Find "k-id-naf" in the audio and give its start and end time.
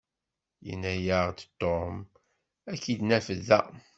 2.83-3.27